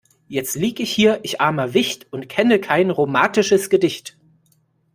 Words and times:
Jetzt 0.27 0.55
lieg 0.55 0.79
ich 0.79 0.91
hier 0.91 1.19
ich 1.21 1.41
armer 1.41 1.75
Wicht 1.75 2.11
und 2.11 2.27
kenne 2.27 2.59
kein 2.59 2.89
romatisches 2.89 3.69
Gedicht. 3.69 4.17